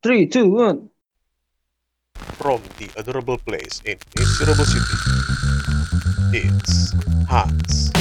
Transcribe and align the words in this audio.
Three, 0.00 0.24
two, 0.24 0.48
one. 0.56 0.88
From 2.40 2.64
the 2.80 2.88
adorable 2.96 3.36
place 3.36 3.84
in 3.84 4.00
Miserable 4.16 4.64
City, 4.64 4.96
it's 6.32 6.96
Hans. 7.28 7.92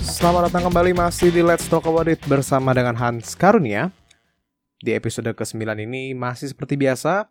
Selamat 0.00 0.48
datang 0.48 0.72
kembali 0.72 0.96
masih 0.96 1.28
di 1.28 1.44
Let's 1.44 1.68
Talk 1.68 1.84
About 1.84 2.08
It 2.08 2.24
bersama 2.24 2.72
dengan 2.72 2.96
Hans 2.96 3.36
Karunia. 3.36 3.92
Di 4.80 4.96
episode 4.96 5.28
ke-9 5.36 5.84
ini 5.84 6.16
masih 6.16 6.48
seperti 6.48 6.80
biasa, 6.80 7.28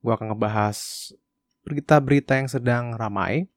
gue 0.00 0.12
akan 0.16 0.32
ngebahas 0.32 1.12
berita-berita 1.60 2.40
yang 2.40 2.48
sedang 2.48 2.96
ramai. 2.96 3.52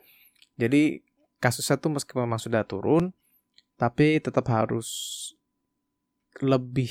Jadi 0.58 1.02
kasusnya 1.42 1.78
tuh 1.82 1.90
meskipun 1.94 2.22
memang 2.26 2.40
sudah 2.42 2.66
turun, 2.66 3.14
tapi 3.80 4.22
tetap 4.22 4.46
harus 4.50 4.90
lebih 6.42 6.90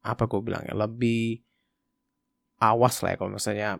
apa 0.00 0.24
gue 0.24 0.40
bilang 0.40 0.64
ya 0.64 0.74
lebih 0.76 1.44
awas 2.60 3.00
lah 3.04 3.14
ya 3.14 3.16
kalau 3.20 3.32
misalnya 3.36 3.70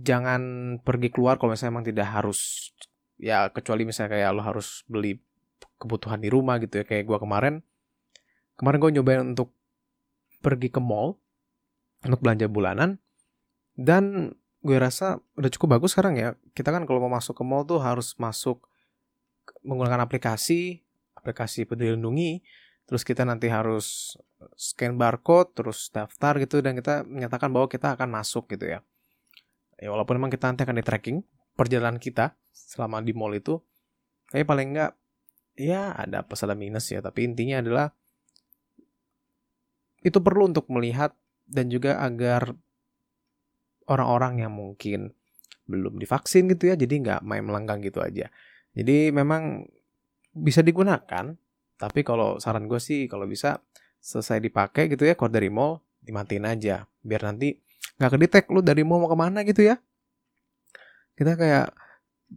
jangan 0.00 0.40
pergi 0.80 1.12
keluar 1.12 1.36
kalau 1.36 1.52
misalnya 1.52 1.72
emang 1.76 1.88
tidak 1.88 2.08
harus 2.08 2.72
ya 3.20 3.52
kecuali 3.52 3.84
misalnya 3.84 4.16
kayak 4.16 4.30
lo 4.32 4.42
harus 4.44 4.84
beli 4.88 5.20
kebutuhan 5.76 6.20
di 6.20 6.32
rumah 6.32 6.56
gitu 6.60 6.80
ya 6.80 6.84
kayak 6.88 7.04
gue 7.08 7.18
kemarin. 7.20 7.54
Kemarin 8.56 8.78
gue 8.80 8.90
nyobain 9.00 9.22
untuk 9.24 9.56
pergi 10.40 10.72
ke 10.72 10.80
mall 10.80 11.20
untuk 12.04 12.20
belanja 12.20 12.48
bulanan 12.48 13.00
dan 13.76 14.32
gue 14.60 14.76
rasa 14.76 15.20
udah 15.36 15.50
cukup 15.52 15.80
bagus 15.80 15.96
sekarang 15.96 16.16
ya. 16.16 16.36
Kita 16.56 16.72
kan 16.72 16.84
kalau 16.84 17.00
mau 17.04 17.12
masuk 17.12 17.36
ke 17.36 17.44
mall 17.44 17.64
tuh 17.64 17.80
harus 17.80 18.16
masuk 18.16 18.68
menggunakan 19.64 20.04
aplikasi 20.04 20.80
aplikasi 21.16 21.68
peduli 21.68 21.92
lindungi 21.92 22.40
terus 22.88 23.06
kita 23.06 23.22
nanti 23.22 23.46
harus 23.46 24.16
scan 24.56 24.96
barcode 24.96 25.54
terus 25.54 25.92
daftar 25.92 26.40
gitu 26.40 26.58
dan 26.64 26.74
kita 26.74 27.06
menyatakan 27.06 27.52
bahwa 27.52 27.70
kita 27.70 27.94
akan 27.94 28.08
masuk 28.10 28.50
gitu 28.50 28.66
ya. 28.66 28.80
Ya 29.80 29.88
walaupun 29.92 30.18
memang 30.18 30.32
kita 30.32 30.50
nanti 30.50 30.66
akan 30.66 30.80
di 30.80 30.84
tracking 30.84 31.18
perjalanan 31.54 32.00
kita 32.00 32.34
selama 32.50 32.98
di 33.04 33.14
mall 33.14 33.36
itu 33.36 33.62
tapi 34.32 34.42
paling 34.42 34.74
enggak 34.74 34.92
ya 35.54 35.94
ada 35.94 36.24
ada 36.26 36.54
minus 36.56 36.90
ya. 36.90 36.98
Tapi 37.04 37.30
intinya 37.30 37.62
adalah 37.62 37.86
itu 40.00 40.18
perlu 40.18 40.48
untuk 40.48 40.66
melihat 40.72 41.12
dan 41.44 41.68
juga 41.68 42.00
agar 42.00 42.56
orang-orang 43.90 44.46
yang 44.46 44.52
mungkin 44.54 45.12
belum 45.70 45.98
divaksin 46.02 46.50
gitu 46.50 46.72
ya 46.72 46.74
jadi 46.74 46.90
nggak 46.90 47.20
main 47.22 47.46
melenggang 47.46 47.78
gitu 47.82 48.02
aja 48.02 48.30
jadi 48.76 49.10
memang 49.10 49.66
bisa 50.34 50.62
digunakan 50.62 51.34
tapi 51.80 52.00
kalau 52.04 52.38
saran 52.38 52.68
gue 52.70 52.78
sih 52.78 53.08
kalau 53.10 53.24
bisa 53.24 53.64
selesai 54.00 54.40
dipakai 54.40 54.88
gitu 54.88 55.04
ya 55.04 55.16
keluar 55.16 55.32
dari 55.32 55.48
mall 55.52 55.82
dimatiin 56.00 56.46
aja 56.48 56.88
biar 57.04 57.24
nanti 57.28 57.56
nggak 58.00 58.16
kedetek 58.16 58.44
lu 58.48 58.64
dari 58.64 58.80
mall 58.80 59.04
mau 59.04 59.12
ke 59.12 59.18
mana 59.20 59.44
gitu 59.44 59.60
ya. 59.60 59.76
Kita 61.12 61.36
kayak 61.36 61.68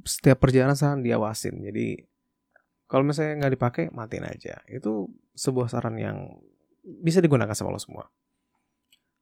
setiap 0.03 0.43
perjalanan 0.43 0.75
saran 0.75 0.99
diawasin. 0.99 1.55
Jadi 1.63 2.03
kalau 2.91 3.07
misalnya 3.07 3.47
nggak 3.47 3.53
dipakai 3.55 3.83
matiin 3.95 4.27
aja. 4.27 4.59
Itu 4.67 5.07
sebuah 5.39 5.71
saran 5.71 5.95
yang 5.95 6.43
bisa 6.83 7.23
digunakan 7.23 7.55
sama 7.55 7.71
lo 7.71 7.79
semua. 7.79 8.11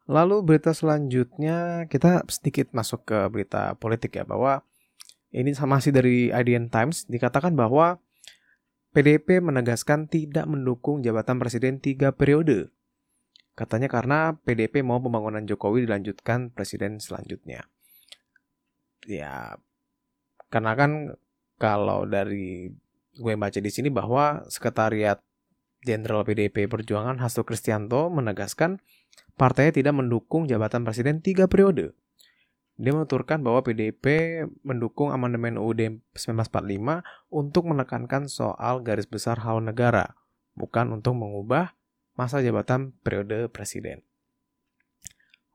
Lalu 0.10 0.42
berita 0.42 0.74
selanjutnya 0.74 1.86
kita 1.86 2.26
sedikit 2.26 2.74
masuk 2.74 3.06
ke 3.06 3.20
berita 3.30 3.78
politik 3.78 4.18
ya 4.18 4.26
bahwa 4.26 4.66
ini 5.31 5.56
masih 5.56 5.96
dari 5.96 6.28
IDN 6.30 6.68
Times 6.68 7.08
dikatakan 7.08 7.56
bahwa 7.56 8.03
PDP 8.92 9.40
menegaskan 9.40 10.12
tidak 10.12 10.44
mendukung 10.52 11.00
jabatan 11.00 11.40
presiden 11.40 11.80
tiga 11.80 12.12
periode. 12.12 12.75
Katanya 13.56 13.88
karena 13.88 14.36
PDP 14.44 14.84
mau 14.84 15.00
pembangunan 15.00 15.47
Jokowi 15.47 15.88
dilanjutkan 15.88 16.52
presiden 16.52 17.00
selanjutnya. 17.00 17.72
Ya, 19.08 19.56
karena 20.52 20.75
kan 20.75 20.91
kalau 21.56 22.03
dari 22.03 22.72
gue 23.16 23.34
baca 23.40 23.59
di 23.59 23.72
sini 23.72 23.88
bahwa 23.88 24.44
sekretariat 24.52 25.24
Jenderal 25.81 26.22
PDP 26.22 26.70
Perjuangan 26.70 27.18
Hasto 27.18 27.41
Kristianto 27.41 28.14
menegaskan 28.14 28.78
partainya 29.34 29.74
tidak 29.74 29.97
mendukung 29.97 30.46
jabatan 30.46 30.86
presiden 30.86 31.25
tiga 31.25 31.50
periode. 31.50 31.97
Dia 32.81 32.97
menuturkan 32.97 33.46
bahwa 33.46 33.62
PDIP 33.62 34.06
mendukung 34.66 35.14
amandemen 35.14 35.62
UUD 35.62 36.02
1945 36.18 37.06
untuk 37.30 37.69
menekankan 37.69 38.25
soal 38.25 38.81
garis 38.81 39.06
besar 39.06 39.38
hal 39.46 39.62
negara, 39.62 40.18
bukan 40.58 40.90
untuk 40.90 41.14
mengubah 41.14 41.78
masa 42.18 42.41
jabatan 42.41 42.97
periode 43.06 43.53
presiden. 43.53 44.02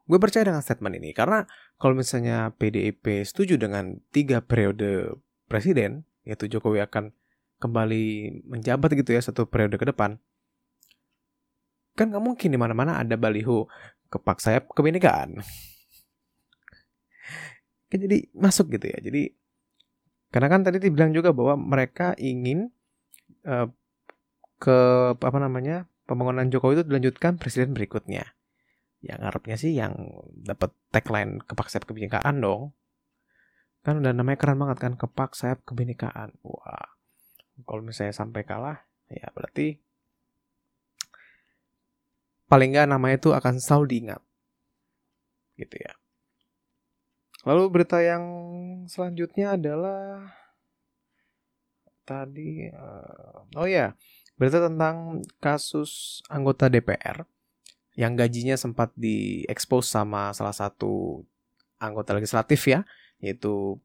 Gue 0.07 0.23
percaya 0.23 0.47
dengan 0.47 0.63
statement 0.63 1.03
ini 1.03 1.11
karena 1.11 1.51
kalau 1.83 1.99
misalnya 1.99 2.55
PDIP 2.55 3.27
setuju 3.27 3.59
dengan 3.59 3.99
tiga 4.15 4.39
periode 4.39 5.19
presiden, 5.51 6.07
yaitu 6.23 6.47
Jokowi 6.47 6.79
akan 6.87 7.11
kembali 7.59 8.39
menjabat 8.47 8.95
gitu 8.95 9.19
ya 9.19 9.19
satu 9.19 9.51
periode 9.51 9.75
ke 9.83 9.87
depan, 9.91 10.23
kan 11.99 12.07
nggak 12.07 12.23
mungkin 12.23 12.55
di 12.55 12.59
mana-mana 12.61 13.03
ada 13.03 13.19
baliho 13.19 13.67
kepak 14.15 14.39
sayap 14.39 14.71
kebinekaan 14.71 15.43
kan 17.87 17.99
jadi 18.03 18.27
masuk 18.35 18.75
gitu 18.75 18.91
ya. 18.91 18.99
Jadi 18.99 19.35
karena 20.35 20.49
kan 20.51 20.61
tadi 20.67 20.83
dibilang 20.83 21.15
juga 21.15 21.31
bahwa 21.31 21.55
mereka 21.55 22.13
ingin 22.19 22.75
uh, 23.47 23.71
ke 24.59 24.79
apa 25.15 25.39
namanya 25.39 25.87
pembangunan 26.09 26.51
Jokowi 26.51 26.83
itu 26.83 26.85
dilanjutkan 26.91 27.39
presiden 27.39 27.73
berikutnya. 27.77 28.35
Yang 29.05 29.19
ngarepnya 29.23 29.57
sih 29.57 29.73
yang 29.77 29.95
dapat 30.35 30.75
tagline 30.91 31.39
kepak 31.47 31.71
sayap 31.71 31.87
kebinekaan 31.87 32.43
dong. 32.43 32.75
Kan 33.87 34.03
udah 34.03 34.11
namanya 34.11 34.39
keren 34.43 34.59
banget 34.59 34.79
kan 34.83 34.93
kepak 34.99 35.39
sayap 35.39 35.63
kebinekaan. 35.63 36.35
Wah 36.43 36.91
kalau 37.65 37.81
misalnya 37.81 38.13
sampai 38.13 38.45
kalah 38.45 38.85
ya 39.09 39.33
berarti 39.33 39.81
paling 42.51 42.75
nggak 42.75 42.91
namanya 42.91 43.17
itu 43.23 43.31
akan 43.31 43.63
selalu 43.63 43.85
diingat. 43.95 44.21
Gitu 45.57 45.79
ya 45.79 45.95
Lalu 47.47 47.63
berita 47.71 48.03
yang 48.03 48.25
selanjutnya 48.91 49.55
adalah 49.55 50.35
tadi 52.03 52.67
uh, 52.71 53.47
oh 53.55 53.67
ya, 53.71 53.95
berita 54.35 54.67
tentang 54.67 55.23
kasus 55.39 56.23
anggota 56.27 56.67
DPR 56.67 57.23
yang 57.97 58.19
gajinya 58.19 58.59
sempat 58.59 58.93
diekspos 58.99 59.89
sama 59.89 60.35
salah 60.37 60.53
satu 60.53 61.25
anggota 61.81 62.13
legislatif 62.13 62.61
ya, 62.69 62.85
yaitu 63.23 63.81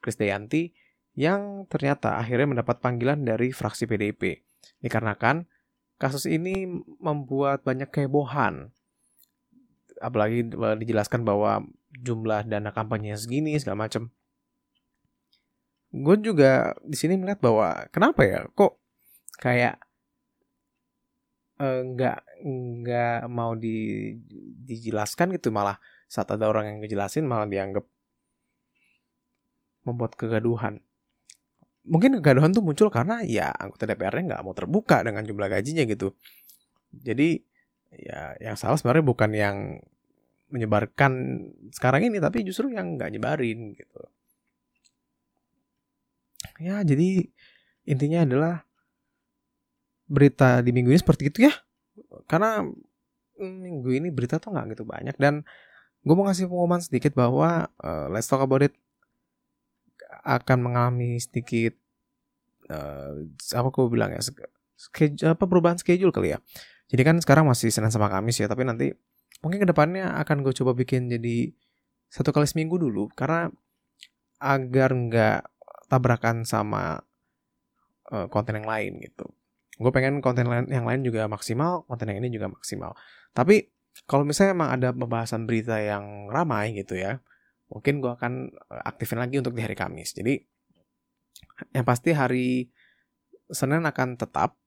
Krisdayanti 0.00 0.72
yang 1.12 1.68
ternyata 1.68 2.16
akhirnya 2.16 2.48
mendapat 2.56 2.80
panggilan 2.80 3.20
dari 3.26 3.52
fraksi 3.52 3.84
PDIP. 3.84 4.40
Dikarenakan 4.80 5.44
kasus 6.00 6.24
ini 6.24 6.64
membuat 6.96 7.60
banyak 7.60 7.92
kehebohan. 7.92 8.72
Apalagi 10.00 10.48
dijelaskan 10.80 11.22
bahwa 11.22 11.62
jumlah 11.92 12.48
dana 12.48 12.72
kampanye 12.72 13.14
segini 13.20 13.54
segala 13.60 13.86
macam. 13.86 14.08
Gue 15.90 16.16
juga 16.22 16.72
di 16.86 16.96
sini 16.96 17.18
melihat 17.18 17.42
bahwa 17.42 17.84
kenapa 17.90 18.22
ya 18.22 18.46
kok 18.54 18.78
kayak 19.42 19.76
eh, 21.58 21.80
nggak 21.82 22.18
uh, 22.22 22.68
nggak 22.80 23.20
mau 23.26 23.58
di, 23.58 24.14
dijelaskan 24.64 25.34
gitu 25.34 25.50
malah 25.50 25.76
saat 26.06 26.30
ada 26.30 26.46
orang 26.46 26.70
yang 26.70 26.78
ngejelasin 26.82 27.26
malah 27.26 27.50
dianggap 27.50 27.82
membuat 29.82 30.14
kegaduhan. 30.14 30.78
Mungkin 31.82 32.22
kegaduhan 32.22 32.54
tuh 32.54 32.62
muncul 32.62 32.86
karena 32.92 33.24
ya 33.26 33.50
anggota 33.50 33.88
DPR-nya 33.88 34.36
nggak 34.36 34.42
mau 34.46 34.54
terbuka 34.54 35.02
dengan 35.02 35.26
jumlah 35.26 35.48
gajinya 35.50 35.82
gitu. 35.88 36.14
Jadi 36.94 37.49
ya 37.94 38.38
yang 38.38 38.54
salah 38.54 38.78
sebenarnya 38.78 39.04
bukan 39.06 39.30
yang 39.34 39.56
menyebarkan 40.50 41.12
sekarang 41.70 42.10
ini 42.10 42.18
tapi 42.18 42.42
justru 42.42 42.70
yang 42.74 42.98
nggak 42.98 43.10
nyebarin 43.14 43.74
gitu. 43.74 44.02
Ya 46.60 46.82
jadi 46.84 47.30
intinya 47.88 48.26
adalah 48.26 48.54
berita 50.10 50.58
di 50.60 50.74
minggu 50.74 50.90
ini 50.90 51.00
seperti 51.00 51.30
itu 51.30 51.46
ya. 51.46 51.54
Karena 52.26 52.66
minggu 53.38 53.88
ini 53.94 54.10
berita 54.12 54.36
tuh 54.42 54.52
nggak 54.52 54.76
gitu 54.76 54.84
banyak. 54.84 55.16
Dan 55.16 55.46
gue 56.02 56.14
mau 56.14 56.26
ngasih 56.28 56.50
pengumuman 56.50 56.82
sedikit 56.82 57.14
bahwa 57.16 57.70
uh, 57.80 58.06
Let's 58.10 58.28
Talk 58.28 58.44
About 58.44 58.66
It 58.66 58.74
akan 60.20 60.58
mengalami 60.60 61.16
sedikit 61.16 61.78
uh, 62.68 63.24
apa 63.56 63.68
gue 63.72 63.84
bilang 63.88 64.12
ya 64.12 64.20
schedule, 64.76 65.32
apa 65.32 65.44
perubahan 65.46 65.78
schedule 65.78 66.12
kali 66.12 66.36
ya. 66.36 66.38
Jadi 66.90 67.02
kan 67.06 67.16
sekarang 67.22 67.46
masih 67.46 67.70
Senin 67.70 67.94
sama 67.94 68.10
Kamis 68.10 68.42
ya, 68.42 68.50
tapi 68.50 68.66
nanti 68.66 68.90
mungkin 69.40 69.62
ke 69.62 69.68
depannya 69.70 70.18
akan 70.20 70.42
gue 70.42 70.52
coba 70.52 70.74
bikin 70.74 71.06
jadi 71.06 71.54
satu 72.10 72.34
kali 72.34 72.44
seminggu 72.44 72.76
dulu 72.76 73.06
karena 73.14 73.48
agar 74.42 74.90
nggak 74.90 75.40
tabrakan 75.86 76.42
sama 76.42 76.98
uh, 78.10 78.26
konten 78.26 78.58
yang 78.58 78.66
lain 78.66 78.98
gitu. 78.98 79.30
Gue 79.80 79.90
pengen 79.94 80.20
konten 80.20 80.44
yang 80.68 80.84
lain 80.84 81.00
juga 81.06 81.24
maksimal, 81.30 81.88
konten 81.88 82.10
yang 82.12 82.20
ini 82.20 82.28
juga 82.34 82.52
maksimal. 82.52 82.92
Tapi 83.32 83.70
kalau 84.04 84.26
misalnya 84.28 84.52
emang 84.52 84.70
ada 84.74 84.88
pembahasan 84.92 85.48
berita 85.48 85.78
yang 85.80 86.28
ramai 86.28 86.74
gitu 86.76 86.98
ya, 86.98 87.22
mungkin 87.70 88.02
gue 88.02 88.12
akan 88.12 88.50
eh, 88.50 88.82
aktifin 88.84 89.22
lagi 89.22 89.38
untuk 89.40 89.54
di 89.56 89.62
hari 89.62 89.78
Kamis. 89.78 90.12
Jadi 90.12 90.36
yang 91.72 91.86
pasti 91.86 92.10
hari 92.12 92.68
Senin 93.50 93.82
akan 93.86 94.20
tetap, 94.20 94.58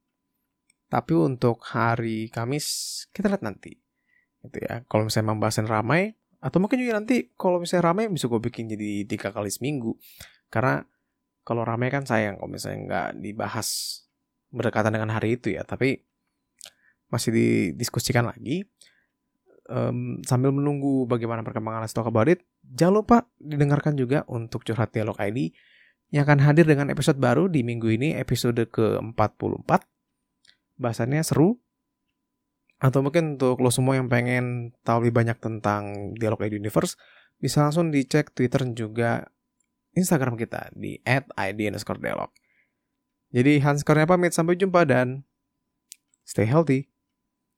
tapi 0.94 1.18
untuk 1.18 1.57
hari 1.74 2.30
Kamis 2.30 2.66
kita 3.10 3.25
lihat 3.25 3.42
nanti. 3.42 3.74
Gitu 4.45 4.62
ya. 4.62 4.86
Kalau 4.86 5.10
misalnya 5.10 5.34
pembahasan 5.34 5.66
ramai, 5.66 6.13
atau 6.38 6.62
mungkin 6.62 6.78
juga 6.78 7.01
nanti 7.01 7.34
kalau 7.34 7.57
misalnya 7.57 7.90
ramai 7.90 8.13
bisa 8.13 8.30
gue 8.30 8.38
bikin 8.38 8.69
jadi 8.69 9.10
tiga 9.10 9.34
kali 9.34 9.50
seminggu. 9.50 9.98
Karena 10.54 10.86
kalau 11.42 11.66
ramai 11.66 11.90
kan 11.90 12.06
sayang 12.06 12.38
kalau 12.38 12.54
misalnya 12.54 12.80
nggak 12.86 13.10
dibahas 13.25 13.68
berdekatan 14.54 14.94
dengan 14.94 15.18
hari 15.18 15.42
itu 15.42 15.57
ya. 15.57 15.66
Tapi 15.66 15.98
masih 17.10 17.34
didiskusikan 17.34 18.30
lagi 18.30 18.62
um, 19.74 20.22
sambil 20.22 20.54
menunggu 20.54 21.10
bagaimana 21.10 21.42
perkembangan 21.42 21.86
Let's 21.86 21.94
Talk 21.94 22.10
About 22.10 22.30
jangan 22.62 22.94
lupa 23.01 23.18
didengarkan 23.42 23.98
juga 23.98 24.25
untuk 24.30 24.62
Curhat 24.62 24.94
Dialog 24.94 25.18
ID 25.18 25.54
yang 26.13 26.30
akan 26.30 26.46
hadir 26.46 26.69
dengan 26.69 26.94
episode 26.94 27.18
baru 27.18 27.50
di 27.50 27.66
minggu 27.66 27.89
ini, 27.89 28.13
episode 28.13 28.69
ke-44. 28.69 29.93
Bahasannya 30.78 31.25
seru. 31.25 31.60
Atau 32.84 33.00
mungkin 33.00 33.40
untuk 33.40 33.64
lo 33.64 33.72
semua 33.72 33.96
yang 33.96 34.12
pengen 34.12 34.75
tahu 34.84 35.08
lebih 35.08 35.24
banyak 35.24 35.38
tentang 35.40 36.14
Dialog 36.20 36.44
ID 36.44 36.60
Universe, 36.60 37.00
bisa 37.40 37.64
langsung 37.64 37.90
dicek 37.90 38.36
Twitter 38.36 38.64
dan 38.64 38.75
juga 38.75 39.12
Instagram 39.96 40.36
kita 40.38 40.70
di 40.75 41.00
@id_dialog. 41.06 42.31
Jadi 43.34 43.54
Hans 43.66 43.81
Kurnia 43.81 44.06
pamit, 44.06 44.36
sampai 44.36 44.54
jumpa 44.54 44.86
dan 44.86 45.25
stay 46.22 46.46
healthy. 46.46 46.93